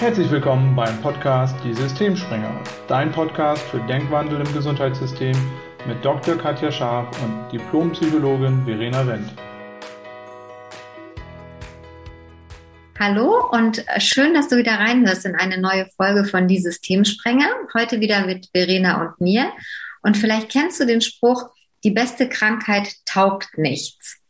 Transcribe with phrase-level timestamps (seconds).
[0.00, 5.36] Herzlich willkommen beim Podcast Die Systemspringer, dein Podcast für Denkwandel im Gesundheitssystem
[5.88, 6.36] mit Dr.
[6.38, 9.34] Katja Scharf und Diplompsychologin Verena Wendt.
[13.00, 17.48] Hallo und schön, dass du wieder reinhörst in eine neue Folge von Die Systemsprenger.
[17.74, 19.50] Heute wieder mit Verena und mir.
[20.02, 21.50] Und vielleicht kennst du den Spruch,
[21.82, 24.20] die beste Krankheit taugt nichts.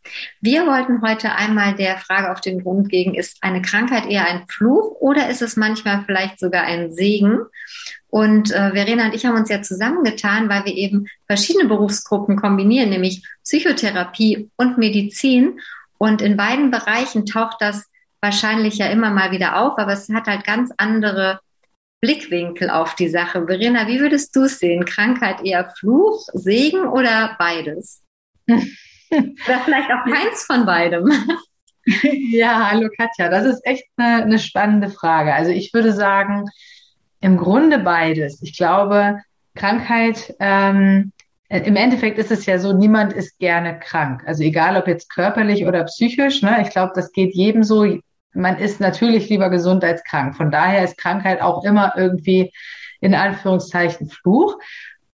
[0.41, 4.45] Wir wollten heute einmal der Frage auf den Grund gehen, ist eine Krankheit eher ein
[4.48, 7.41] Fluch oder ist es manchmal vielleicht sogar ein Segen?
[8.09, 12.91] Und äh, Verena und ich haben uns ja zusammengetan, weil wir eben verschiedene Berufsgruppen kombinieren,
[12.91, 15.61] nämlich Psychotherapie und Medizin.
[15.98, 17.87] Und in beiden Bereichen taucht das
[18.20, 21.41] wahrscheinlich ja immer mal wieder auf, aber es hat halt ganz andere
[22.01, 23.47] Blickwinkel auf die Sache.
[23.47, 24.84] Verena, wie würdest du es sehen?
[24.84, 28.03] Krankheit eher Fluch, Segen oder beides?
[29.11, 31.11] oder vielleicht auch keins von beidem.
[32.03, 35.33] Ja, hallo Katja, das ist echt eine, eine spannende Frage.
[35.33, 36.45] Also ich würde sagen,
[37.23, 38.42] im Grunde beides.
[38.42, 39.23] Ich glaube,
[39.55, 41.12] Krankheit, ähm,
[41.48, 44.23] im Endeffekt ist es ja so, niemand ist gerne krank.
[44.27, 46.61] Also egal ob jetzt körperlich oder psychisch, ne?
[46.61, 47.87] ich glaube, das geht jedem so
[48.39, 50.37] man ist natürlich lieber gesund als krank.
[50.37, 52.53] Von daher ist Krankheit auch immer irgendwie
[53.00, 54.59] in Anführungszeichen Fluch.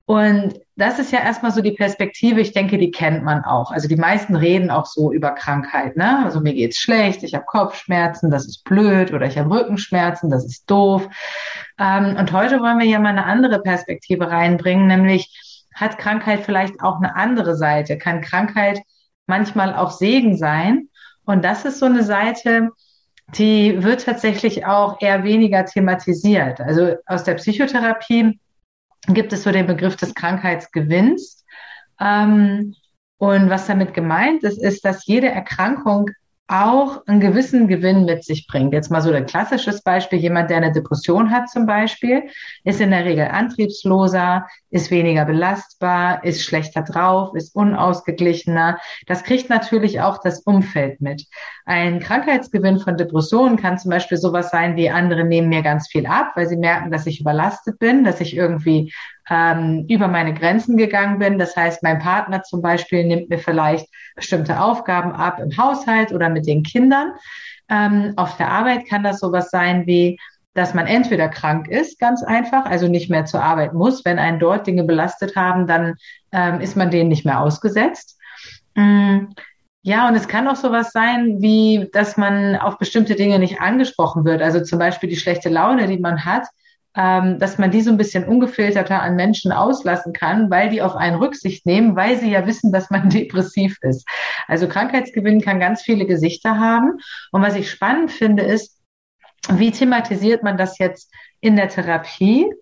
[0.09, 3.71] Und das ist ja erstmal so die Perspektive, ich denke, die kennt man auch.
[3.71, 5.99] Also die meisten reden auch so über Krankheit.
[5.99, 6.25] Ne?
[6.25, 10.47] Also mir geht's schlecht, ich habe Kopfschmerzen, das ist blöd, oder ich habe Rückenschmerzen, das
[10.47, 11.07] ist doof.
[11.79, 16.81] Ähm, und heute wollen wir ja mal eine andere Perspektive reinbringen, nämlich hat Krankheit vielleicht
[16.81, 17.99] auch eine andere Seite?
[17.99, 18.81] Kann Krankheit
[19.27, 20.89] manchmal auch Segen sein?
[21.27, 22.71] Und das ist so eine Seite,
[23.35, 26.63] die wird tatsächlich auch eher weniger thematisiert.
[26.63, 28.39] Also aus der Psychotherapie
[29.15, 31.45] gibt es so den Begriff des Krankheitsgewinns.
[32.01, 32.75] Ähm,
[33.19, 36.11] und was damit gemeint ist, ist, dass jede Erkrankung
[36.49, 38.73] auch einen gewissen Gewinn mit sich bringt.
[38.73, 40.19] Jetzt mal so ein klassisches Beispiel.
[40.19, 42.23] Jemand, der eine Depression hat zum Beispiel,
[42.65, 48.79] ist in der Regel antriebsloser, ist weniger belastbar, ist schlechter drauf, ist unausgeglichener.
[49.07, 51.27] Das kriegt natürlich auch das Umfeld mit.
[51.67, 56.07] Ein Krankheitsgewinn von Depressionen kann zum Beispiel sowas sein wie andere nehmen mir ganz viel
[56.07, 58.91] ab, weil sie merken, dass ich überlastet bin, dass ich irgendwie
[59.31, 61.39] ähm, über meine Grenzen gegangen bin.
[61.39, 66.29] Das heißt, mein Partner zum Beispiel nimmt mir vielleicht bestimmte Aufgaben ab im Haushalt oder
[66.29, 67.13] mit den Kindern.
[67.69, 70.19] Ähm, auf der Arbeit kann das sowas sein wie,
[70.55, 74.05] dass man entweder krank ist, ganz einfach, also nicht mehr zur Arbeit muss.
[74.05, 75.95] Wenn einen dort Dinge belastet haben, dann
[76.33, 78.19] ähm, ist man denen nicht mehr ausgesetzt.
[78.75, 79.27] Mm.
[79.83, 84.25] Ja, und es kann auch sowas sein, wie, dass man auf bestimmte Dinge nicht angesprochen
[84.25, 84.43] wird.
[84.43, 86.47] Also zum Beispiel die schlechte Laune, die man hat,
[86.99, 90.97] ähm, dass man die so ein bisschen ungefilterter an Menschen auslassen kann, weil die auf
[90.97, 94.05] einen Rücksicht nehmen, weil sie ja wissen, dass man depressiv ist.
[94.49, 96.99] Also Krankheitsgewinn kann ganz viele Gesichter haben.
[97.31, 98.77] Und was ich spannend finde, ist,
[99.49, 102.53] wie thematisiert man das jetzt in der Therapie,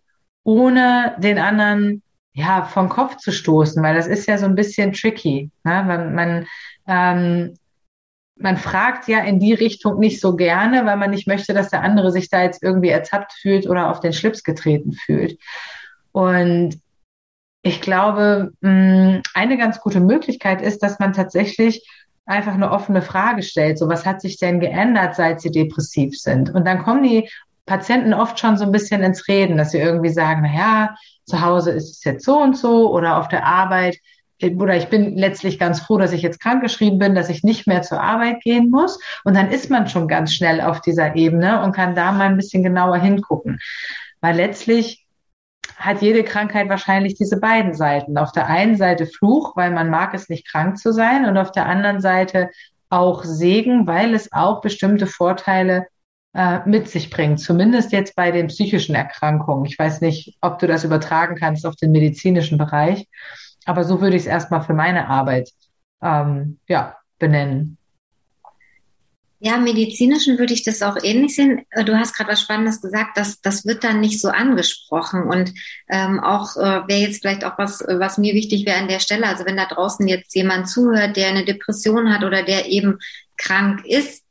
[0.44, 2.02] ohne den anderen
[2.34, 5.50] ja vom Kopf zu stoßen, weil das ist ja so ein bisschen tricky.
[5.64, 5.82] Ne?
[5.82, 6.46] Man, man
[6.86, 7.54] ähm,
[8.38, 11.82] man fragt ja in die Richtung nicht so gerne, weil man nicht möchte, dass der
[11.82, 15.38] andere sich da jetzt irgendwie ertappt fühlt oder auf den Schlips getreten fühlt.
[16.12, 16.78] Und
[17.62, 21.88] ich glaube, mm, eine ganz gute Möglichkeit ist, dass man tatsächlich
[22.26, 23.78] einfach eine offene Frage stellt.
[23.78, 26.54] So, was hat sich denn geändert, seit sie depressiv sind?
[26.54, 27.28] Und dann kommen die
[27.64, 31.40] Patienten oft schon so ein bisschen ins Reden, dass sie irgendwie sagen, na ja, zu
[31.40, 33.98] Hause ist es jetzt so und so oder auf der Arbeit
[34.42, 37.82] oder ich bin letztlich ganz froh, dass ich jetzt krankgeschrieben bin, dass ich nicht mehr
[37.82, 38.98] zur Arbeit gehen muss.
[39.24, 42.36] Und dann ist man schon ganz schnell auf dieser Ebene und kann da mal ein
[42.36, 43.58] bisschen genauer hingucken.
[44.20, 45.06] Weil letztlich
[45.76, 48.16] hat jede Krankheit wahrscheinlich diese beiden Seiten.
[48.18, 51.52] Auf der einen Seite Fluch, weil man mag es nicht krank zu sein und auf
[51.52, 52.50] der anderen Seite
[52.88, 55.86] auch Segen, weil es auch bestimmte Vorteile
[56.34, 57.40] äh, mit sich bringt.
[57.40, 59.64] Zumindest jetzt bei den psychischen Erkrankungen.
[59.64, 63.06] Ich weiß nicht, ob du das übertragen kannst auf den medizinischen Bereich.
[63.66, 65.50] Aber so würde ich es erstmal für meine Arbeit
[66.02, 67.76] ähm, ja, benennen.
[69.38, 71.66] Ja, medizinischen würde ich das auch ähnlich sehen.
[71.84, 75.52] Du hast gerade was Spannendes gesagt, dass das wird dann nicht so angesprochen und
[75.90, 79.26] ähm, auch äh, wäre jetzt vielleicht auch was, was mir wichtig wäre an der Stelle.
[79.26, 82.98] Also wenn da draußen jetzt jemand zuhört, der eine Depression hat oder der eben
[83.36, 84.24] krank ist,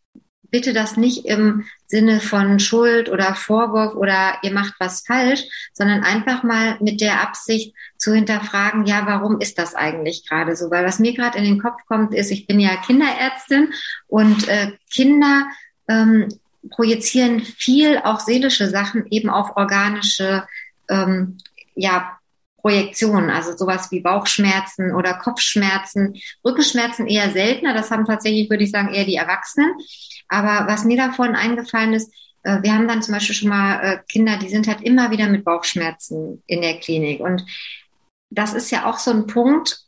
[0.50, 5.44] bitte das nicht im Sinne von Schuld oder Vorwurf oder ihr macht was falsch,
[5.74, 10.72] sondern einfach mal mit der Absicht zu hinterfragen, ja, warum ist das eigentlich gerade so?
[10.72, 13.74] Weil was mir gerade in den Kopf kommt, ist, ich bin ja Kinderärztin
[14.08, 15.48] und äh, Kinder
[15.88, 16.30] ähm,
[16.70, 20.48] projizieren viel auch seelische Sachen eben auf organische
[20.90, 21.38] ähm,
[21.76, 22.18] ja,
[22.66, 27.76] Projektionen, also sowas wie Bauchschmerzen oder Kopfschmerzen, Rückenschmerzen eher seltener.
[27.76, 29.72] Das haben tatsächlich, würde ich sagen, eher die Erwachsenen.
[30.30, 34.00] Aber was mir davon eingefallen ist, äh, wir haben dann zum Beispiel schon mal äh,
[34.10, 37.20] Kinder, die sind halt immer wieder mit Bauchschmerzen in der Klinik.
[37.20, 37.46] Und
[38.32, 39.82] das ist ja auch so ein Punkt,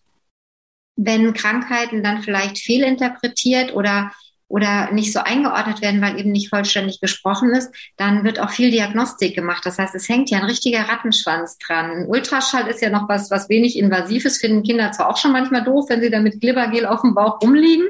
[0.96, 4.12] wenn Krankheiten dann vielleicht fehlinterpretiert oder
[4.50, 8.72] oder nicht so eingeordnet werden, weil eben nicht vollständig gesprochen ist, dann wird auch viel
[8.72, 9.66] Diagnostik gemacht.
[9.66, 11.92] Das heißt, es hängt ja ein richtiger Rattenschwanz dran.
[11.92, 15.34] Ein Ultraschall ist ja noch was, was wenig invasiv ist, finden Kinder zwar auch schon
[15.34, 17.88] manchmal doof, wenn sie da mit Glibbergel auf dem Bauch rumliegen.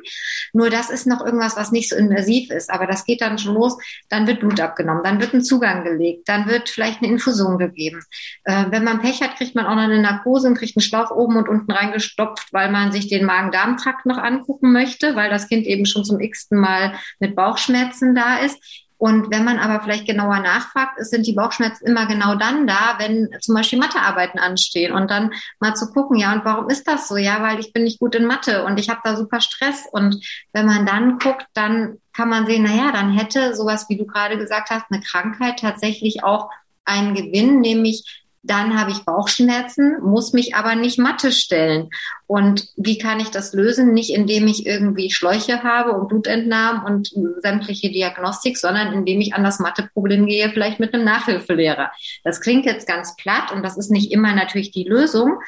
[0.51, 2.71] Nur das ist noch irgendwas, was nicht so invasiv ist.
[2.71, 3.77] Aber das geht dann schon los.
[4.09, 8.04] Dann wird Blut abgenommen, dann wird ein Zugang gelegt, dann wird vielleicht eine Infusion gegeben.
[8.45, 11.12] Äh, wenn man Pech hat, kriegt man auch noch eine Narkose und kriegt einen Schlauch
[11.12, 15.68] oben und unten reingestopft, weil man sich den Magen-Darm-Trakt noch angucken möchte, weil das Kind
[15.68, 18.57] eben schon zum x nächsten Mal mit Bauchschmerzen da ist.
[18.99, 23.29] Und wenn man aber vielleicht genauer nachfragt, sind die Bauchschmerzen immer genau dann da, wenn
[23.41, 27.15] zum Beispiel Mathearbeiten anstehen und dann mal zu gucken, ja, und warum ist das so?
[27.15, 29.85] Ja, weil ich bin nicht gut in Mathe und ich habe da super Stress.
[29.91, 33.97] Und wenn man dann guckt, dann kann man sehen, na ja, dann hätte sowas, wie
[33.97, 36.49] du gerade gesagt hast, eine Krankheit tatsächlich auch
[36.83, 41.89] einen Gewinn, nämlich dann habe ich Bauchschmerzen, muss mich aber nicht Matte stellen.
[42.25, 43.94] Und wie kann ich das lösen?
[43.94, 47.11] Nicht indem ich irgendwie Schläuche habe und Blutentnahmen und
[47.41, 51.91] sämtliche Diagnostik, sondern indem ich an das Matheproblem gehe, vielleicht mit einem Nachhilfelehrer.
[52.23, 55.39] Das klingt jetzt ganz platt und das ist nicht immer natürlich die Lösung.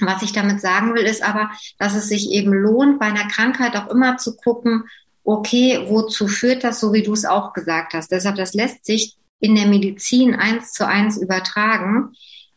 [0.00, 3.76] Was ich damit sagen will, ist aber, dass es sich eben lohnt, bei einer Krankheit
[3.76, 4.84] auch immer zu gucken,
[5.24, 8.10] okay, wozu führt das, so wie du es auch gesagt hast.
[8.10, 12.14] Deshalb, das lässt sich in der Medizin eins zu eins übertragen,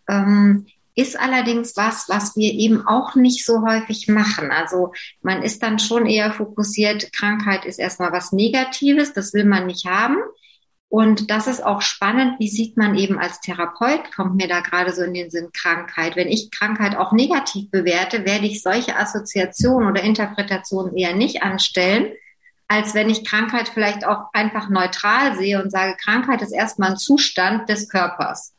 [0.07, 4.51] ähm, ist allerdings was, was wir eben auch nicht so häufig machen.
[4.51, 9.65] Also man ist dann schon eher fokussiert, Krankheit ist erstmal was Negatives, das will man
[9.65, 10.17] nicht haben.
[10.87, 14.93] Und das ist auch spannend, wie sieht man eben als Therapeut, kommt mir da gerade
[14.93, 16.15] so in den Sinn Krankheit.
[16.15, 22.13] Wenn ich Krankheit auch negativ bewerte, werde ich solche Assoziationen oder Interpretationen eher nicht anstellen,
[22.67, 26.97] als wenn ich Krankheit vielleicht auch einfach neutral sehe und sage, Krankheit ist erstmal ein
[26.97, 28.53] Zustand des Körpers.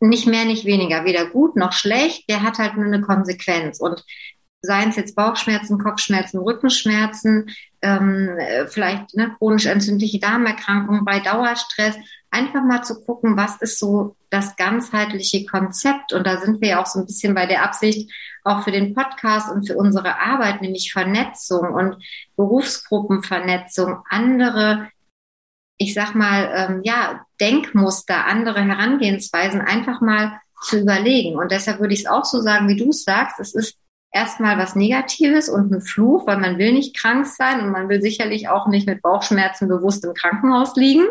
[0.00, 3.80] Nicht mehr, nicht weniger, weder gut noch schlecht, der hat halt nur eine Konsequenz.
[3.80, 4.04] Und
[4.62, 7.50] seien es jetzt Bauchschmerzen, Kopfschmerzen, Rückenschmerzen,
[7.82, 8.38] ähm,
[8.68, 11.96] vielleicht ne, chronisch entzündliche Darmerkrankungen bei Dauerstress,
[12.30, 16.12] einfach mal zu gucken, was ist so das ganzheitliche Konzept.
[16.12, 18.10] Und da sind wir ja auch so ein bisschen bei der Absicht,
[18.44, 21.96] auch für den Podcast und für unsere Arbeit, nämlich Vernetzung und
[22.36, 24.88] Berufsgruppenvernetzung, andere,
[25.78, 31.38] ich sag mal, ähm, ja, Denkmuster, andere Herangehensweisen einfach mal zu überlegen.
[31.38, 33.76] Und deshalb würde ich es auch so sagen, wie du es sagst, es ist
[34.12, 38.02] erstmal was Negatives und ein Fluch, weil man will nicht krank sein und man will
[38.02, 41.06] sicherlich auch nicht mit Bauchschmerzen bewusst im Krankenhaus liegen.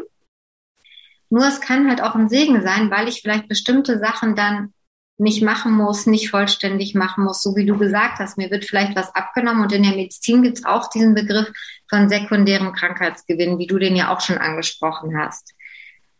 [1.29, 4.73] Nur es kann halt auch ein Segen sein, weil ich vielleicht bestimmte Sachen dann
[5.19, 8.37] nicht machen muss, nicht vollständig machen muss, so wie du gesagt hast.
[8.37, 11.47] Mir wird vielleicht was abgenommen und in der Medizin gibt es auch diesen Begriff
[11.89, 15.53] von sekundärem Krankheitsgewinn, wie du den ja auch schon angesprochen hast.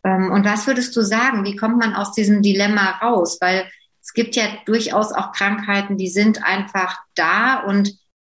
[0.04, 1.44] Ähm, und was würdest du sagen?
[1.46, 3.38] Wie kommt man aus diesem Dilemma raus?
[3.42, 3.69] Weil
[4.01, 7.94] es gibt ja durchaus auch Krankheiten, die sind einfach da und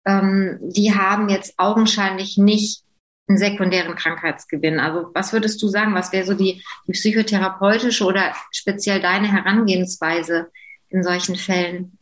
[0.06, 2.84] ähm, die haben jetzt augenscheinlich nicht
[3.30, 4.80] einen sekundären Krankheitsgewinn.
[4.80, 10.48] Also was würdest du sagen, was wäre so die, die psychotherapeutische oder speziell deine Herangehensweise
[10.90, 11.98] in solchen Fällen?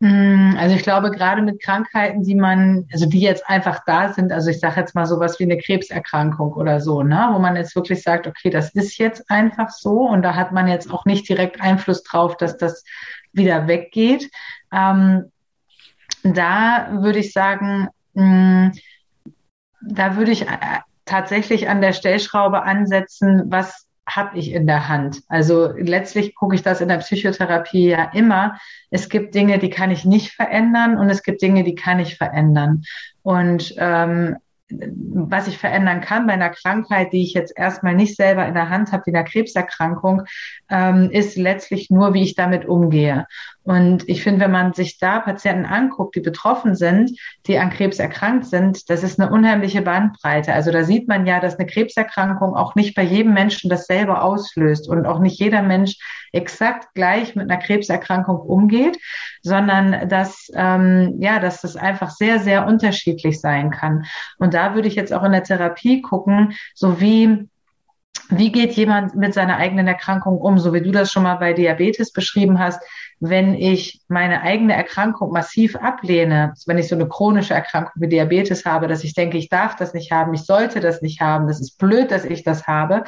[0.00, 4.32] Hm, also ich glaube, gerade mit Krankheiten, die man, also die jetzt einfach da sind,
[4.32, 7.74] also ich sage jetzt mal sowas wie eine Krebserkrankung oder so, ne, wo man jetzt
[7.74, 11.28] wirklich sagt, okay, das ist jetzt einfach so und da hat man jetzt auch nicht
[11.28, 12.84] direkt Einfluss drauf, dass das
[13.32, 14.30] wieder weggeht.
[14.72, 15.32] Ähm,
[16.22, 18.72] da würde ich sagen, mh, hm,
[19.80, 20.56] da würde ich äh,
[21.04, 25.22] tatsächlich an der Stellschraube ansetzen, was habe ich in der Hand.
[25.28, 28.58] Also letztlich gucke ich das in der Psychotherapie ja immer.
[28.90, 32.16] Es gibt Dinge, die kann ich nicht verändern und es gibt Dinge, die kann ich
[32.16, 32.84] verändern.
[33.22, 34.36] Und ähm,
[34.70, 38.68] was ich verändern kann bei einer Krankheit, die ich jetzt erstmal nicht selber in der
[38.68, 40.22] Hand habe, wie einer Krebserkrankung,
[40.68, 43.26] ähm, ist letztlich nur, wie ich damit umgehe.
[43.68, 47.10] Und ich finde, wenn man sich da Patienten anguckt, die betroffen sind,
[47.46, 50.54] die an Krebs erkrankt sind, das ist eine unheimliche Bandbreite.
[50.54, 54.88] Also da sieht man ja, dass eine Krebserkrankung auch nicht bei jedem Menschen dasselbe auslöst
[54.88, 55.98] und auch nicht jeder Mensch
[56.32, 58.96] exakt gleich mit einer Krebserkrankung umgeht,
[59.42, 64.06] sondern dass, ähm, ja, dass das einfach sehr, sehr unterschiedlich sein kann.
[64.38, 67.50] Und da würde ich jetzt auch in der Therapie gucken, so wie
[68.30, 71.54] wie geht jemand mit seiner eigenen Erkrankung um, so wie du das schon mal bei
[71.54, 72.82] Diabetes beschrieben hast?
[73.20, 78.64] Wenn ich meine eigene Erkrankung massiv ablehne, wenn ich so eine chronische Erkrankung wie Diabetes
[78.64, 81.60] habe, dass ich denke, ich darf das nicht haben, ich sollte das nicht haben, das
[81.60, 83.04] ist blöd, dass ich das habe,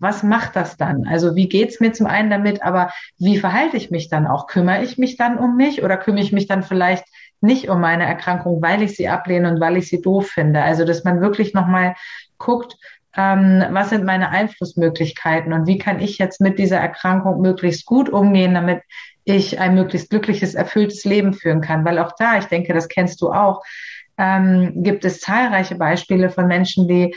[0.00, 1.06] was macht das dann?
[1.06, 4.46] Also wie geht's mir zum einen damit, aber wie verhalte ich mich dann auch?
[4.46, 7.04] Kümmere ich mich dann um mich oder kümmere ich mich dann vielleicht
[7.40, 10.62] nicht um meine Erkrankung, weil ich sie ablehne und weil ich sie doof finde?
[10.62, 11.94] Also dass man wirklich nochmal
[12.38, 12.76] guckt,
[13.16, 18.08] ähm, was sind meine Einflussmöglichkeiten und wie kann ich jetzt mit dieser Erkrankung möglichst gut
[18.08, 18.82] umgehen, damit
[19.24, 21.84] ich ein möglichst glückliches, erfülltes Leben führen kann.
[21.84, 23.62] Weil auch da, ich denke, das kennst du auch,
[24.18, 27.14] ähm, gibt es zahlreiche Beispiele von Menschen, die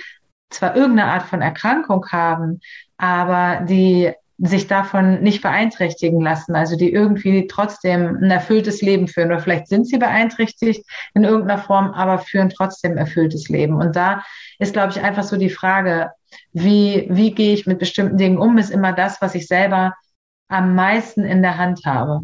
[0.50, 2.60] zwar irgendeine Art von Erkrankung haben,
[2.98, 9.30] aber die sich davon nicht beeinträchtigen lassen, also die irgendwie trotzdem ein erfülltes Leben führen.
[9.30, 13.76] Oder vielleicht sind sie beeinträchtigt in irgendeiner Form, aber führen trotzdem erfülltes Leben.
[13.76, 14.24] Und da
[14.60, 16.12] ist, glaube ich, einfach so die Frage,
[16.52, 19.94] wie, wie gehe ich mit bestimmten Dingen um, ist immer das, was ich selber
[20.50, 22.22] am meisten in der Hand habe.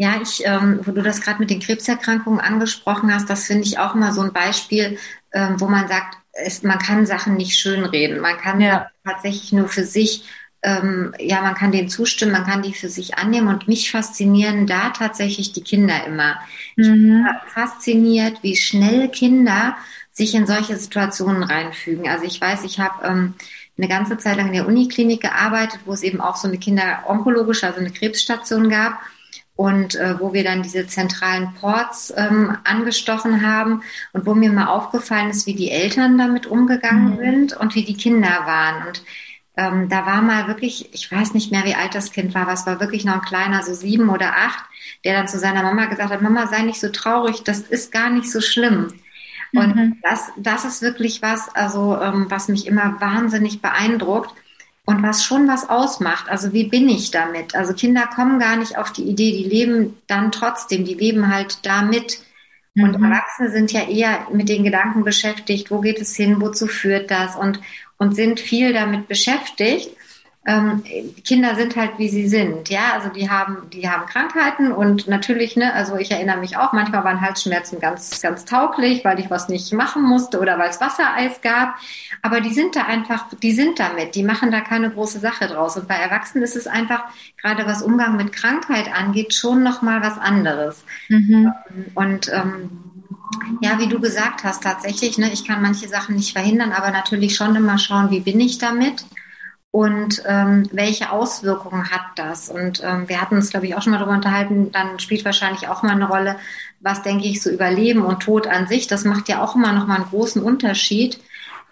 [0.00, 3.80] Ja, ich, ähm, wo du das gerade mit den Krebserkrankungen angesprochen hast, das finde ich
[3.80, 4.96] auch immer so ein Beispiel,
[5.32, 8.20] ähm, wo man sagt, es, man kann Sachen nicht schönreden.
[8.20, 8.86] Man kann ja.
[9.04, 10.22] tatsächlich nur für sich,
[10.62, 13.48] ähm, ja, man kann denen zustimmen, man kann die für sich annehmen.
[13.48, 16.36] Und mich faszinieren da tatsächlich die Kinder immer.
[16.76, 16.84] Mhm.
[16.84, 19.76] Ich bin fasziniert, wie schnell Kinder
[20.12, 22.08] sich in solche Situationen reinfügen.
[22.08, 23.34] Also ich weiß, ich habe ähm,
[23.76, 27.66] eine ganze Zeit lang in der Uniklinik gearbeitet, wo es eben auch so eine kinderonkologische,
[27.66, 29.00] also eine Krebsstation gab
[29.58, 34.68] und äh, wo wir dann diese zentralen Ports ähm, angestochen haben und wo mir mal
[34.68, 37.16] aufgefallen ist, wie die Eltern damit umgegangen mhm.
[37.16, 38.86] sind und wie die Kinder waren.
[38.86, 39.02] Und
[39.56, 42.52] ähm, da war mal wirklich, ich weiß nicht mehr, wie alt das Kind war, aber
[42.52, 44.64] es war wirklich noch ein kleiner, so sieben oder acht,
[45.04, 48.10] der dann zu seiner Mama gesagt hat, Mama, sei nicht so traurig, das ist gar
[48.10, 48.92] nicht so schlimm.
[49.52, 49.96] Und mhm.
[50.04, 54.32] das, das ist wirklich was, also ähm, was mich immer wahnsinnig beeindruckt
[54.88, 56.30] und was schon was ausmacht.
[56.30, 57.54] Also wie bin ich damit?
[57.54, 61.58] Also Kinder kommen gar nicht auf die Idee, die leben dann trotzdem, die leben halt
[61.66, 62.22] damit.
[62.74, 63.04] Und mhm.
[63.04, 67.36] Erwachsene sind ja eher mit den Gedanken beschäftigt, wo geht es hin, wozu führt das
[67.36, 67.60] und,
[67.98, 69.90] und sind viel damit beschäftigt
[70.48, 70.82] ähm,
[71.26, 75.56] Kinder sind halt wie sie sind, ja, also die haben, die haben Krankheiten und natürlich,
[75.56, 79.50] ne, also ich erinnere mich auch, manchmal waren Halsschmerzen ganz, ganz tauglich, weil ich was
[79.50, 81.74] nicht machen musste oder weil es Wassereis gab,
[82.22, 85.76] aber die sind da einfach, die sind damit, die machen da keine große Sache draus
[85.76, 87.04] und bei Erwachsenen ist es einfach,
[87.36, 90.82] gerade was Umgang mit Krankheit angeht, schon nochmal was anderes.
[91.10, 91.52] Mhm.
[91.94, 92.70] Und ähm,
[93.60, 97.36] ja, wie du gesagt hast, tatsächlich, ne, ich kann manche Sachen nicht verhindern, aber natürlich
[97.36, 99.04] schon immer schauen, wie bin ich damit
[99.78, 102.48] und ähm, welche Auswirkungen hat das?
[102.48, 105.68] Und ähm, wir hatten uns, glaube ich, auch schon mal darüber unterhalten, dann spielt wahrscheinlich
[105.68, 106.34] auch mal eine Rolle,
[106.80, 108.88] was denke ich, so über Leben und Tod an sich.
[108.88, 111.20] Das macht ja auch immer noch mal einen großen Unterschied.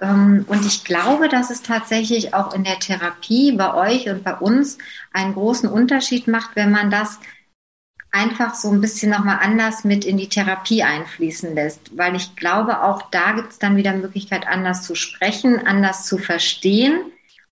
[0.00, 4.34] Ähm, und ich glaube, dass es tatsächlich auch in der Therapie bei euch und bei
[4.36, 4.78] uns
[5.12, 7.18] einen großen Unterschied macht, wenn man das
[8.12, 11.98] einfach so ein bisschen nochmal anders mit in die Therapie einfließen lässt.
[11.98, 16.18] Weil ich glaube, auch da gibt es dann wieder Möglichkeit, anders zu sprechen, anders zu
[16.18, 17.00] verstehen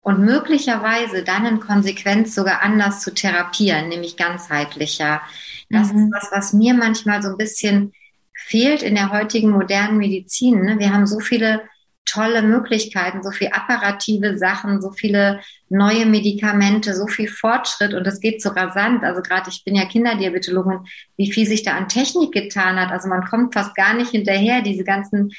[0.04, 5.22] und möglicherweise dann in Konsequenz sogar anders zu therapieren, nämlich ganzheitlicher.
[5.70, 5.98] Das mhm.
[5.98, 7.92] ist was, was mir manchmal so ein bisschen
[8.34, 10.62] fehlt in der heutigen modernen Medizin.
[10.62, 10.78] Ne?
[10.78, 11.62] Wir haben so viele
[12.04, 18.20] tolle Möglichkeiten, so viel apparative Sachen, so viele neue Medikamente, so viel Fortschritt und es
[18.20, 19.04] geht so rasant.
[19.04, 20.80] Also gerade ich bin ja Kinderdiabetologin,
[21.16, 22.92] wie viel sich da an Technik getan hat.
[22.92, 25.32] Also man kommt fast gar nicht hinterher, diese ganzen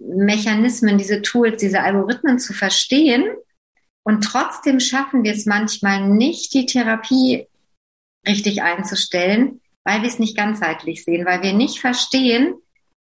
[0.00, 3.22] Mechanismen, diese Tools, diese Algorithmen zu verstehen
[4.04, 7.46] und trotzdem schaffen wir es manchmal nicht, die Therapie
[8.26, 12.54] richtig einzustellen, weil wir es nicht ganzheitlich sehen, weil wir nicht verstehen,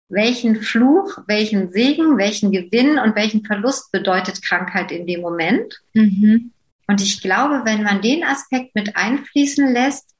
[0.09, 5.83] welchen Fluch, welchen Segen, welchen Gewinn und welchen Verlust bedeutet Krankheit in dem Moment.
[5.92, 6.52] Mhm.
[6.87, 10.14] Und ich glaube, wenn man den Aspekt mit einfließen lässt,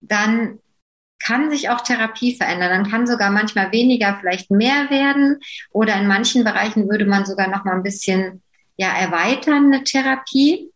[0.00, 0.58] dann
[1.22, 2.70] kann sich auch Therapie verändern.
[2.70, 5.38] Dann kann sogar manchmal weniger vielleicht mehr werden
[5.70, 8.42] oder in manchen Bereichen würde man sogar noch mal ein bisschen
[8.80, 10.72] ja erweiternde Therapie,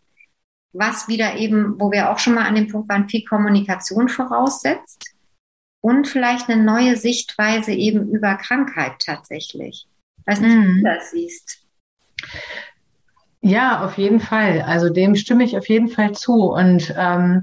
[0.75, 5.15] was wieder eben, wo wir auch schon mal an dem Punkt waren, viel Kommunikation voraussetzt
[5.81, 9.87] und vielleicht eine neue Sichtweise eben über Krankheit tatsächlich.
[10.27, 10.85] Weiß nicht, wie du mhm.
[10.85, 11.63] das siehst.
[13.41, 14.63] Ja, auf jeden Fall.
[14.63, 16.51] Also dem stimme ich auf jeden Fall zu.
[16.51, 17.43] Und ähm,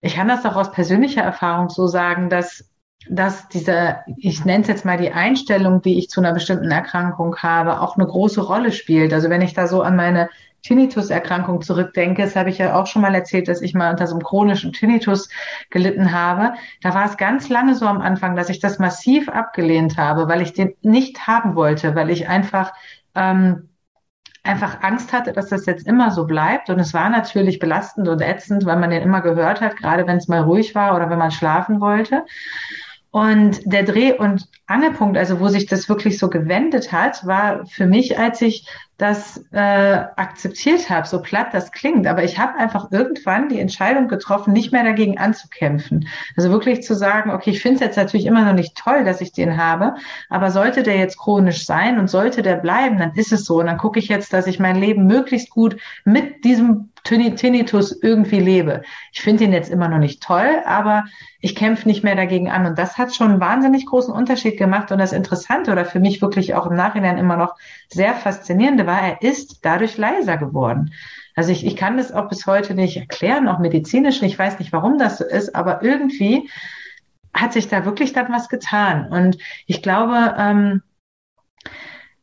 [0.00, 2.69] ich kann das auch aus persönlicher Erfahrung so sagen, dass
[3.08, 7.36] dass diese, ich nenne es jetzt mal die Einstellung, die ich zu einer bestimmten Erkrankung
[7.36, 9.12] habe, auch eine große Rolle spielt.
[9.12, 10.28] Also wenn ich da so an meine
[10.62, 14.14] Tinnitus-Erkrankung zurückdenke, das habe ich ja auch schon mal erzählt, dass ich mal unter so
[14.14, 15.30] einem chronischen Tinnitus
[15.70, 16.52] gelitten habe.
[16.82, 20.42] Da war es ganz lange so am Anfang, dass ich das massiv abgelehnt habe, weil
[20.42, 22.74] ich den nicht haben wollte, weil ich einfach
[23.14, 23.70] ähm,
[24.42, 26.70] einfach Angst hatte, dass das jetzt immer so bleibt.
[26.70, 30.16] Und es war natürlich belastend und ätzend, weil man den immer gehört hat, gerade wenn
[30.16, 32.24] es mal ruhig war oder wenn man schlafen wollte.
[33.10, 37.86] Und der Dreh- und Angelpunkt, also wo sich das wirklich so gewendet hat, war für
[37.86, 38.66] mich, als ich
[39.00, 39.58] das äh,
[40.16, 44.72] akzeptiert habe, so platt das klingt, aber ich habe einfach irgendwann die Entscheidung getroffen, nicht
[44.72, 46.06] mehr dagegen anzukämpfen.
[46.36, 49.22] Also wirklich zu sagen, okay, ich finde es jetzt natürlich immer noch nicht toll, dass
[49.22, 49.94] ich den habe,
[50.28, 53.60] aber sollte der jetzt chronisch sein und sollte der bleiben, dann ist es so.
[53.60, 58.40] Und dann gucke ich jetzt, dass ich mein Leben möglichst gut mit diesem Tinnitus irgendwie
[58.40, 58.82] lebe.
[59.12, 61.04] Ich finde ihn jetzt immer noch nicht toll, aber
[61.40, 62.66] ich kämpfe nicht mehr dagegen an.
[62.66, 64.92] Und das hat schon einen wahnsinnig großen Unterschied gemacht.
[64.92, 67.56] Und das Interessante oder für mich wirklich auch im Nachhinein immer noch
[67.88, 70.92] sehr faszinierende war, er ist dadurch leiser geworden.
[71.34, 74.22] Also ich, ich kann das auch bis heute nicht erklären, auch medizinisch.
[74.22, 76.48] Ich weiß nicht, warum das so ist, aber irgendwie
[77.34, 79.08] hat sich da wirklich dann was getan.
[79.10, 80.82] Und ich glaube, ähm,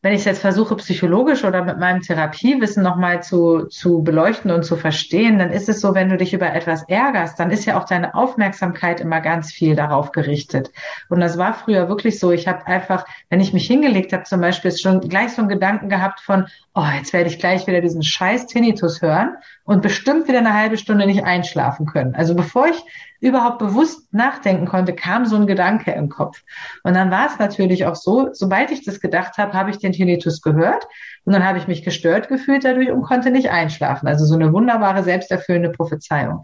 [0.00, 4.62] wenn ich es jetzt versuche, psychologisch oder mit meinem Therapiewissen nochmal zu, zu beleuchten und
[4.62, 7.78] zu verstehen, dann ist es so, wenn du dich über etwas ärgerst, dann ist ja
[7.78, 10.70] auch deine Aufmerksamkeit immer ganz viel darauf gerichtet.
[11.08, 12.30] Und das war früher wirklich so.
[12.30, 15.88] Ich habe einfach, wenn ich mich hingelegt habe, zum Beispiel schon gleich so einen Gedanken
[15.88, 20.38] gehabt von, oh, jetzt werde ich gleich wieder diesen scheiß Tinnitus hören und bestimmt wieder
[20.38, 22.14] eine halbe Stunde nicht einschlafen können.
[22.14, 22.84] Also bevor ich
[23.20, 26.42] überhaupt bewusst nachdenken konnte, kam so ein Gedanke im Kopf.
[26.84, 29.92] Und dann war es natürlich auch so, sobald ich das gedacht habe, habe ich den
[29.92, 30.86] Tinnitus gehört
[31.24, 34.08] und dann habe ich mich gestört gefühlt dadurch und konnte nicht einschlafen.
[34.08, 36.42] Also so eine wunderbare, selbsterfüllende Prophezeiung.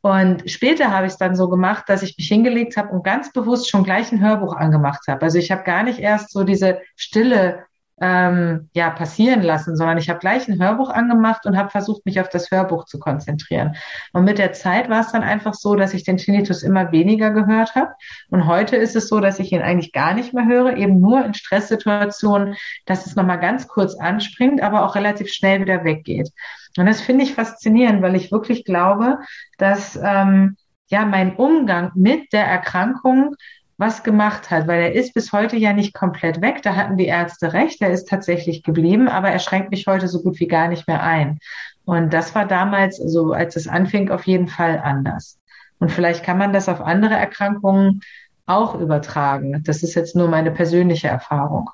[0.00, 3.32] Und später habe ich es dann so gemacht, dass ich mich hingelegt habe und ganz
[3.32, 5.22] bewusst schon gleich ein Hörbuch angemacht habe.
[5.22, 7.64] Also ich habe gar nicht erst so diese stille
[8.00, 12.20] ähm, ja passieren lassen, sondern ich habe gleich ein Hörbuch angemacht und habe versucht, mich
[12.20, 13.76] auf das Hörbuch zu konzentrieren.
[14.12, 17.30] Und mit der Zeit war es dann einfach so, dass ich den Tinnitus immer weniger
[17.30, 17.92] gehört habe.
[18.30, 21.24] Und heute ist es so, dass ich ihn eigentlich gar nicht mehr höre, eben nur
[21.24, 26.30] in Stresssituationen, dass es nochmal ganz kurz anspringt, aber auch relativ schnell wieder weggeht.
[26.76, 29.18] Und das finde ich faszinierend, weil ich wirklich glaube,
[29.58, 30.56] dass ähm,
[30.88, 33.36] ja mein Umgang mit der Erkrankung
[33.76, 36.62] was gemacht hat, weil er ist bis heute ja nicht komplett weg.
[36.62, 40.22] Da hatten die Ärzte recht, er ist tatsächlich geblieben, aber er schränkt mich heute so
[40.22, 41.38] gut wie gar nicht mehr ein.
[41.84, 45.38] Und das war damals, so als es anfing, auf jeden Fall anders.
[45.78, 48.00] Und vielleicht kann man das auf andere Erkrankungen
[48.46, 49.62] auch übertragen.
[49.64, 51.70] Das ist jetzt nur meine persönliche Erfahrung.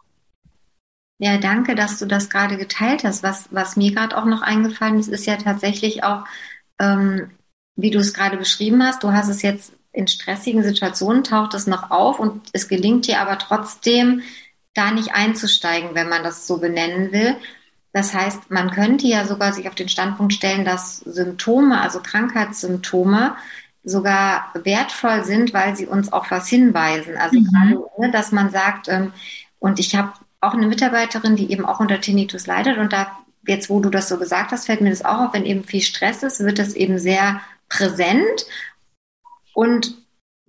[1.18, 3.22] Ja, danke, dass du das gerade geteilt hast.
[3.22, 6.24] Was, was mir gerade auch noch eingefallen ist, ist ja tatsächlich auch,
[6.78, 7.30] ähm,
[7.76, 11.66] wie du es gerade beschrieben hast, du hast es jetzt in stressigen Situationen taucht es
[11.66, 14.22] noch auf und es gelingt dir aber trotzdem,
[14.74, 17.36] da nicht einzusteigen, wenn man das so benennen will.
[17.92, 23.34] Das heißt, man könnte ja sogar sich auf den Standpunkt stellen, dass Symptome, also Krankheitssymptome,
[23.82, 27.16] sogar wertvoll sind, weil sie uns auf was hinweisen.
[27.16, 27.44] Also mhm.
[27.46, 29.12] gerade, ne, dass man sagt, ähm,
[29.58, 33.70] und ich habe auch eine Mitarbeiterin, die eben auch unter Tinnitus leidet und da jetzt,
[33.70, 36.22] wo du das so gesagt hast, fällt mir das auch auf, wenn eben viel Stress
[36.22, 38.46] ist, wird das eben sehr präsent
[39.54, 39.94] und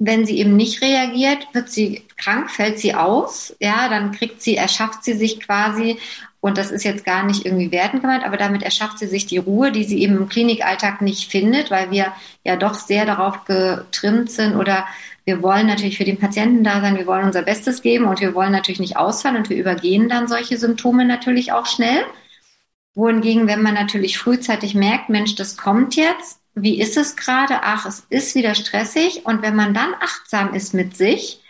[0.03, 4.55] wenn sie eben nicht reagiert, wird sie krank, fällt sie aus, ja, dann kriegt sie,
[4.55, 5.99] erschafft sie sich quasi,
[6.41, 9.37] und das ist jetzt gar nicht irgendwie wertend gemeint, aber damit erschafft sie sich die
[9.37, 14.31] Ruhe, die sie eben im Klinikalltag nicht findet, weil wir ja doch sehr darauf getrimmt
[14.31, 14.87] sind oder
[15.23, 18.33] wir wollen natürlich für den Patienten da sein, wir wollen unser Bestes geben und wir
[18.33, 22.03] wollen natürlich nicht ausfallen und wir übergehen dann solche Symptome natürlich auch schnell.
[22.95, 27.59] Wohingegen, wenn man natürlich frühzeitig merkt, Mensch, das kommt jetzt, wie ist es gerade?
[27.61, 29.25] Ach, es ist wieder stressig.
[29.25, 31.41] Und wenn man dann achtsam ist mit sich,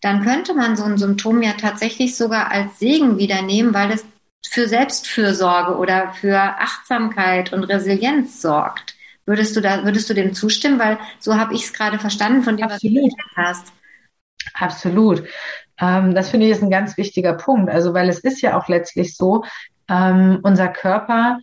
[0.00, 4.04] dann könnte man so ein Symptom ja tatsächlich sogar als Segen wieder nehmen, weil es
[4.44, 8.96] für Selbstfürsorge oder für Achtsamkeit und Resilienz sorgt.
[9.24, 10.80] Würdest du da, würdest du dem zustimmen?
[10.80, 12.96] Weil so habe ich es gerade verstanden von dem, Absolut.
[12.96, 13.72] was du gesagt hast.
[14.54, 15.24] Absolut.
[15.80, 17.70] Ähm, das finde ich ist ein ganz wichtiger Punkt.
[17.70, 19.44] Also, weil es ist ja auch letztlich so,
[19.88, 21.38] ähm, unser Körper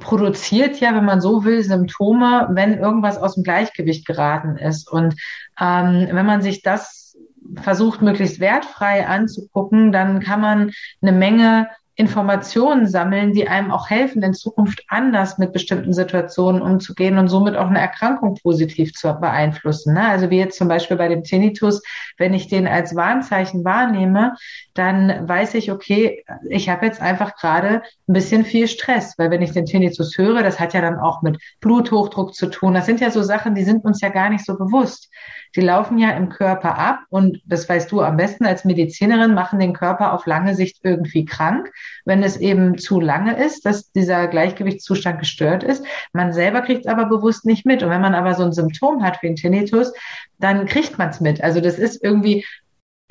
[0.00, 4.90] produziert ja, wenn man so will, Symptome, wenn irgendwas aus dem Gleichgewicht geraten ist.
[4.90, 5.14] Und
[5.60, 7.16] ähm, wenn man sich das
[7.62, 14.22] versucht, möglichst wertfrei anzugucken, dann kann man eine Menge Informationen sammeln, die einem auch helfen,
[14.22, 19.94] in Zukunft anders mit bestimmten Situationen umzugehen und somit auch eine Erkrankung positiv zu beeinflussen.
[19.94, 20.08] Ne?
[20.08, 21.82] Also wie jetzt zum Beispiel bei dem Tinnitus,
[22.16, 24.34] wenn ich den als Warnzeichen wahrnehme,
[24.74, 29.42] dann weiß ich, okay, ich habe jetzt einfach gerade ein bisschen viel Stress, weil wenn
[29.42, 32.74] ich den Tinnitus höre, das hat ja dann auch mit Bluthochdruck zu tun.
[32.74, 35.10] Das sind ja so Sachen, die sind uns ja gar nicht so bewusst.
[35.56, 39.58] Die laufen ja im Körper ab und das weißt du am besten als Medizinerin, machen
[39.58, 41.72] den Körper auf lange Sicht irgendwie krank,
[42.04, 45.84] wenn es eben zu lange ist, dass dieser Gleichgewichtszustand gestört ist.
[46.12, 47.82] Man selber kriegt es aber bewusst nicht mit.
[47.82, 49.92] Und wenn man aber so ein Symptom hat wie ein Tinnitus,
[50.38, 51.42] dann kriegt man es mit.
[51.42, 52.44] Also das ist irgendwie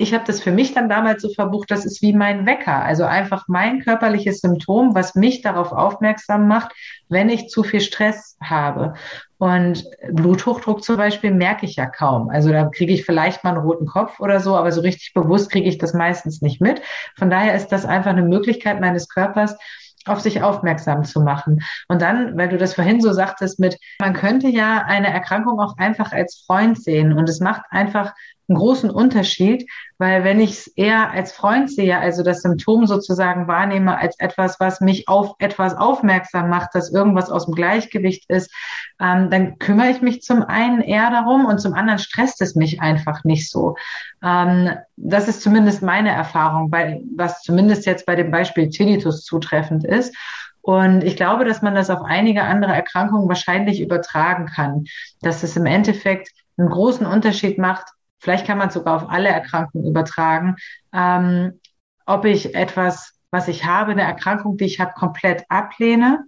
[0.00, 3.04] ich habe das für mich dann damals so verbucht, das ist wie mein Wecker, also
[3.04, 6.72] einfach mein körperliches Symptom, was mich darauf aufmerksam macht,
[7.10, 8.94] wenn ich zu viel Stress habe.
[9.36, 12.30] Und Bluthochdruck zum Beispiel merke ich ja kaum.
[12.30, 15.52] Also da kriege ich vielleicht mal einen roten Kopf oder so, aber so richtig bewusst
[15.52, 16.80] kriege ich das meistens nicht mit.
[17.18, 19.54] Von daher ist das einfach eine Möglichkeit meines Körpers,
[20.06, 21.60] auf sich aufmerksam zu machen.
[21.88, 25.76] Und dann, weil du das vorhin so sagtest mit, man könnte ja eine Erkrankung auch
[25.76, 27.12] einfach als Freund sehen.
[27.12, 28.14] Und es macht einfach
[28.50, 33.46] einen großen Unterschied, weil wenn ich es eher als Freund sehe, also das Symptom sozusagen
[33.46, 38.52] wahrnehme als etwas, was mich auf etwas aufmerksam macht, dass irgendwas aus dem Gleichgewicht ist,
[39.00, 42.80] ähm, dann kümmere ich mich zum einen eher darum und zum anderen stresst es mich
[42.82, 43.76] einfach nicht so.
[44.22, 49.84] Ähm, das ist zumindest meine Erfahrung, bei, was zumindest jetzt bei dem Beispiel Tinnitus zutreffend
[49.84, 50.14] ist.
[50.60, 54.84] Und ich glaube, dass man das auf einige andere Erkrankungen wahrscheinlich übertragen kann,
[55.22, 57.86] dass es im Endeffekt einen großen Unterschied macht,
[58.20, 60.56] vielleicht kann man es sogar auf alle Erkrankungen übertragen,
[60.92, 61.60] ähm,
[62.06, 66.24] ob ich etwas, was ich habe, eine Erkrankung, die ich habe, komplett ablehne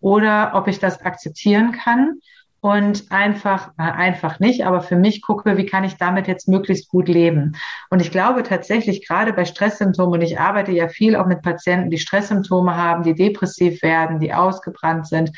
[0.00, 2.20] oder ob ich das akzeptieren kann
[2.60, 6.88] und einfach, äh, einfach nicht, aber für mich gucke, wie kann ich damit jetzt möglichst
[6.88, 7.56] gut leben.
[7.90, 11.90] Und ich glaube tatsächlich gerade bei Stresssymptomen, und ich arbeite ja viel auch mit Patienten,
[11.90, 15.30] die Stresssymptome haben, die depressiv werden, die ausgebrannt sind.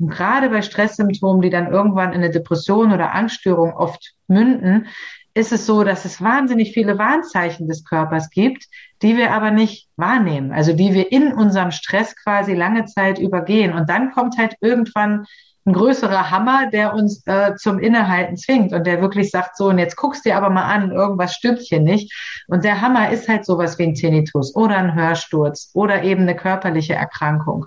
[0.00, 4.86] Und gerade bei Stresssymptomen, die dann irgendwann in eine Depression oder Angststörung oft münden,
[5.34, 8.64] ist es so, dass es wahnsinnig viele Warnzeichen des Körpers gibt,
[9.00, 13.72] die wir aber nicht wahrnehmen, also die wir in unserem Stress quasi lange Zeit übergehen.
[13.72, 15.26] Und dann kommt halt irgendwann
[15.64, 19.78] ein größerer Hammer, der uns äh, zum Innehalten zwingt und der wirklich sagt, so, und
[19.78, 22.12] jetzt guckst dir aber mal an, irgendwas stimmt hier nicht.
[22.48, 26.34] Und der Hammer ist halt sowas wie ein Tinnitus oder ein Hörsturz oder eben eine
[26.34, 27.66] körperliche Erkrankung.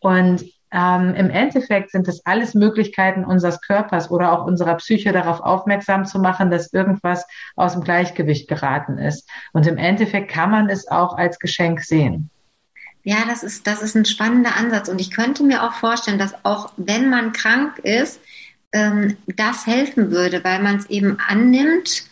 [0.00, 5.40] Und ähm, Im Endeffekt sind es alles Möglichkeiten unseres Körpers oder auch unserer Psyche darauf
[5.40, 9.30] aufmerksam zu machen, dass irgendwas aus dem Gleichgewicht geraten ist.
[9.52, 12.28] Und im Endeffekt kann man es auch als Geschenk sehen.
[13.04, 14.88] Ja, das ist, das ist ein spannender Ansatz.
[14.88, 18.20] Und ich könnte mir auch vorstellen, dass auch wenn man krank ist,
[18.72, 22.04] ähm, das helfen würde, weil man es eben annimmt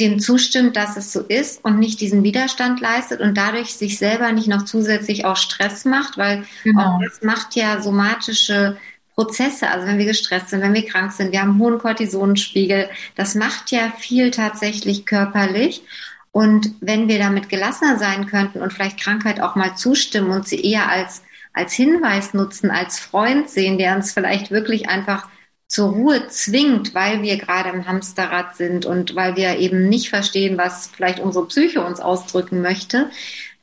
[0.00, 4.32] dem zustimmt, dass es so ist und nicht diesen Widerstand leistet und dadurch sich selber
[4.32, 6.96] nicht noch zusätzlich auch Stress macht, weil genau.
[6.96, 8.76] auch das macht ja somatische
[9.14, 12.88] Prozesse, also wenn wir gestresst sind, wenn wir krank sind, wir haben einen hohen Cortisonspiegel,
[13.16, 15.82] das macht ja viel tatsächlich körperlich.
[16.30, 20.60] Und wenn wir damit gelassener sein könnten und vielleicht Krankheit auch mal zustimmen und sie
[20.60, 25.28] eher als, als Hinweis nutzen, als Freund sehen, der uns vielleicht wirklich einfach
[25.68, 30.56] zur Ruhe zwingt, weil wir gerade im Hamsterrad sind und weil wir eben nicht verstehen,
[30.56, 33.10] was vielleicht unsere Psyche uns ausdrücken möchte,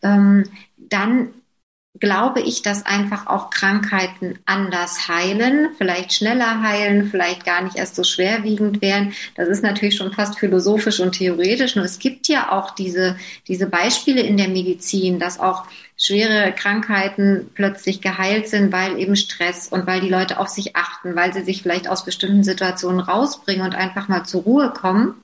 [0.04, 0.44] ähm,
[0.78, 1.34] dann
[2.00, 7.96] glaube ich, dass einfach auch Krankheiten anders heilen, vielleicht schneller heilen, vielleicht gar nicht erst
[7.96, 9.14] so schwerwiegend werden.
[9.36, 11.76] Das ist natürlich schon fast philosophisch und theoretisch.
[11.76, 15.66] Nur es gibt ja auch diese, diese Beispiele in der Medizin, dass auch
[15.98, 21.16] schwere Krankheiten plötzlich geheilt sind, weil eben Stress und weil die Leute auf sich achten,
[21.16, 25.24] weil sie sich vielleicht aus bestimmten Situationen rausbringen und einfach mal zur Ruhe kommen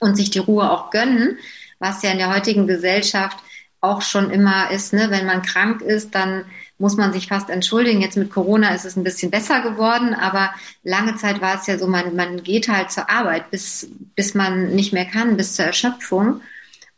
[0.00, 1.38] und sich die Ruhe auch gönnen,
[1.78, 3.38] was ja in der heutigen Gesellschaft
[3.80, 6.44] auch schon immer ist, ne, wenn man krank ist, dann
[6.78, 8.00] muss man sich fast entschuldigen.
[8.00, 10.50] Jetzt mit Corona ist es ein bisschen besser geworden, aber
[10.84, 14.74] lange Zeit war es ja so, man, man geht halt zur Arbeit, bis, bis man
[14.74, 16.40] nicht mehr kann, bis zur Erschöpfung.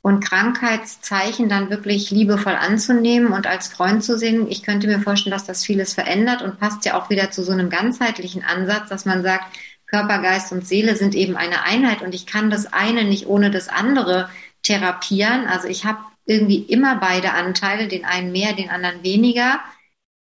[0.03, 4.51] Und Krankheitszeichen dann wirklich liebevoll anzunehmen und als Freund zu sehen.
[4.51, 7.53] Ich könnte mir vorstellen, dass das vieles verändert und passt ja auch wieder zu so
[7.53, 9.45] einem ganzheitlichen Ansatz, dass man sagt,
[9.87, 13.51] Körper, Geist und Seele sind eben eine Einheit und ich kann das eine nicht ohne
[13.51, 14.31] das andere
[14.63, 15.47] therapieren.
[15.47, 19.61] Also ich habe irgendwie immer beide Anteile, den einen mehr, den anderen weniger,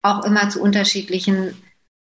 [0.02, 1.62] auch immer zu unterschiedlichen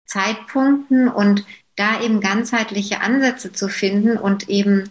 [0.07, 1.45] Zeitpunkten und
[1.77, 4.89] da eben ganzheitliche Ansätze zu finden und eben,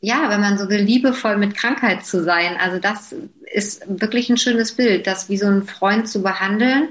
[0.00, 2.56] ja, wenn man so will, liebevoll mit Krankheit zu sein.
[2.58, 3.14] Also das
[3.52, 6.88] ist wirklich ein schönes Bild, das wie so ein Freund zu behandeln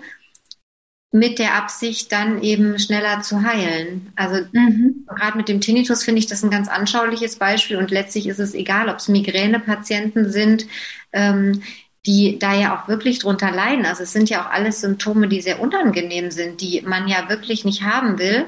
[1.12, 4.12] mit der Absicht, dann eben schneller zu heilen.
[4.18, 5.06] Also mhm.
[5.08, 8.54] gerade mit dem Tinnitus finde ich das ein ganz anschauliches Beispiel und letztlich ist es
[8.54, 10.68] egal, ob es Migränepatienten sind,
[11.14, 11.62] ähm,
[12.06, 13.86] die da ja auch wirklich drunter leiden.
[13.86, 17.64] Also es sind ja auch alles Symptome, die sehr unangenehm sind, die man ja wirklich
[17.64, 18.46] nicht haben will.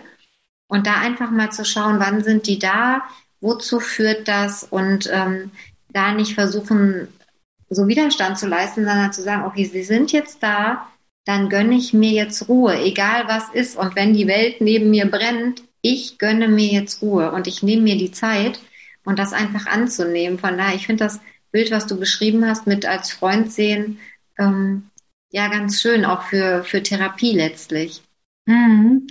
[0.67, 3.04] Und da einfach mal zu schauen, wann sind die da,
[3.41, 5.52] wozu führt das und ähm,
[5.89, 7.08] da nicht versuchen,
[7.69, 10.88] so Widerstand zu leisten, sondern zu sagen, okay, sie sind jetzt da,
[11.26, 13.78] dann gönne ich mir jetzt Ruhe, egal was ist.
[13.78, 17.84] Und wenn die Welt neben mir brennt, ich gönne mir jetzt Ruhe und ich nehme
[17.84, 18.60] mir die Zeit
[19.04, 20.39] und das einfach anzunehmen.
[20.39, 21.19] Von daher, ich finde das
[21.52, 24.00] Bild, was du beschrieben hast, mit als Freund sehen,
[24.38, 24.89] ähm,
[25.30, 28.02] ja, ganz schön, auch für, für Therapie letztlich.
[28.45, 29.08] Mhm.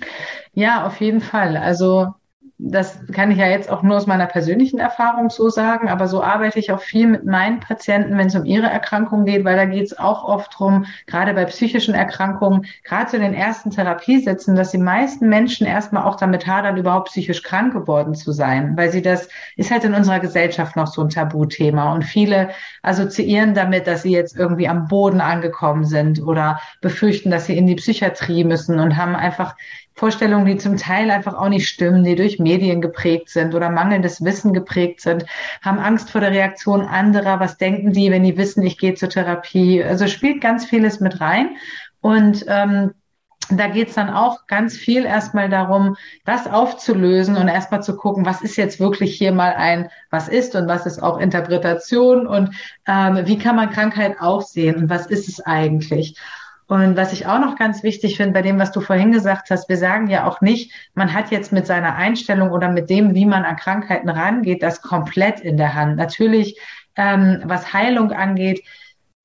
[0.54, 1.56] Ja, auf jeden Fall.
[1.56, 2.14] Also
[2.58, 6.22] das kann ich ja jetzt auch nur aus meiner persönlichen Erfahrung so sagen, aber so
[6.22, 9.66] arbeite ich auch viel mit meinen Patienten, wenn es um ihre Erkrankung geht, weil da
[9.66, 14.70] geht es auch oft drum, gerade bei psychischen Erkrankungen, gerade zu den ersten Therapiesitzen, dass
[14.70, 19.02] die meisten Menschen erstmal auch damit hadern, überhaupt psychisch krank geworden zu sein, weil sie
[19.02, 22.48] das ist halt in unserer Gesellschaft noch so ein Tabuthema und viele
[22.82, 27.66] assoziieren damit, dass sie jetzt irgendwie am Boden angekommen sind oder befürchten, dass sie in
[27.66, 29.56] die Psychiatrie müssen und haben einfach
[29.96, 34.22] Vorstellungen, die zum Teil einfach auch nicht stimmen, die durch Medien geprägt sind oder mangelndes
[34.22, 35.24] Wissen geprägt sind,
[35.62, 37.40] haben Angst vor der Reaktion anderer.
[37.40, 39.82] Was denken die, wenn die wissen, ich gehe zur Therapie?
[39.82, 41.56] Also spielt ganz vieles mit rein.
[42.02, 42.92] Und ähm,
[43.48, 48.42] da geht's dann auch ganz viel erstmal darum, das aufzulösen und erstmal zu gucken, was
[48.42, 52.50] ist jetzt wirklich hier mal ein, was ist und was ist auch Interpretation und
[52.86, 56.18] ähm, wie kann man Krankheit auch sehen und was ist es eigentlich.
[56.68, 59.68] Und was ich auch noch ganz wichtig finde bei dem, was du vorhin gesagt hast,
[59.68, 63.26] wir sagen ja auch nicht, man hat jetzt mit seiner Einstellung oder mit dem, wie
[63.26, 65.96] man an Krankheiten rangeht, das komplett in der Hand.
[65.96, 66.58] Natürlich,
[66.96, 68.64] ähm, was Heilung angeht,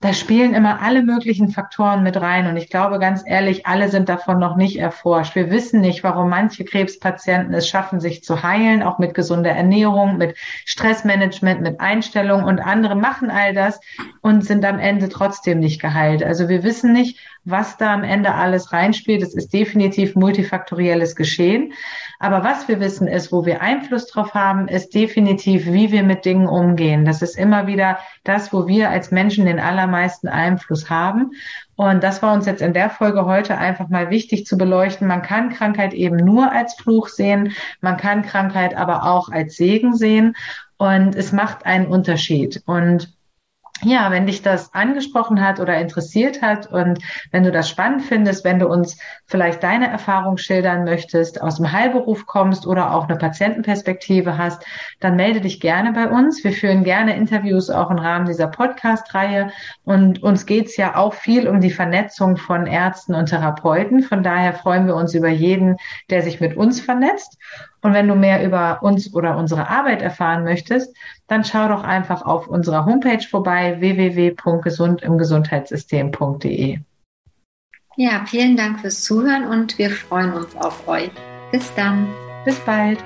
[0.01, 2.47] da spielen immer alle möglichen Faktoren mit rein.
[2.47, 5.35] Und ich glaube ganz ehrlich, alle sind davon noch nicht erforscht.
[5.35, 10.17] Wir wissen nicht, warum manche Krebspatienten es schaffen, sich zu heilen, auch mit gesunder Ernährung,
[10.17, 10.35] mit
[10.65, 12.43] Stressmanagement, mit Einstellung.
[12.43, 13.79] Und andere machen all das
[14.21, 16.23] und sind am Ende trotzdem nicht geheilt.
[16.23, 19.23] Also wir wissen nicht, was da am Ende alles reinspielt.
[19.23, 21.73] Es ist definitiv multifaktorielles Geschehen.
[22.19, 26.23] Aber was wir wissen ist, wo wir Einfluss drauf haben, ist definitiv, wie wir mit
[26.23, 27.03] Dingen umgehen.
[27.03, 31.31] Das ist immer wieder das, wo wir als Menschen den allermeisten Einfluss haben.
[31.75, 35.07] Und das war uns jetzt in der Folge heute einfach mal wichtig zu beleuchten.
[35.07, 37.53] Man kann Krankheit eben nur als Fluch sehen.
[37.81, 40.35] Man kann Krankheit aber auch als Segen sehen.
[40.77, 42.61] Und es macht einen Unterschied.
[42.67, 43.11] Und
[43.83, 46.99] ja, wenn dich das angesprochen hat oder interessiert hat und
[47.31, 51.71] wenn du das spannend findest, wenn du uns vielleicht deine Erfahrung schildern möchtest, aus dem
[51.71, 54.63] Heilberuf kommst oder auch eine Patientenperspektive hast,
[54.99, 56.43] dann melde dich gerne bei uns.
[56.43, 59.51] Wir führen gerne Interviews auch im Rahmen dieser Podcast-Reihe
[59.83, 64.03] und uns geht's ja auch viel um die Vernetzung von Ärzten und Therapeuten.
[64.03, 65.77] Von daher freuen wir uns über jeden,
[66.09, 67.37] der sich mit uns vernetzt.
[67.81, 70.95] Und wenn du mehr über uns oder unsere Arbeit erfahren möchtest,
[71.27, 76.79] dann schau doch einfach auf unserer Homepage vorbei www.gesundimgesundheitssystem.de.
[77.97, 81.11] Ja, vielen Dank fürs Zuhören und wir freuen uns auf euch.
[81.51, 82.07] Bis dann.
[82.45, 83.03] Bis bald.